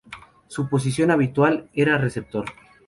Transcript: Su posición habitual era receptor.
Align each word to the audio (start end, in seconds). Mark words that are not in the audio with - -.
Su 0.47 0.67
posición 0.67 1.11
habitual 1.11 1.69
era 1.75 1.99
receptor. 1.99 2.45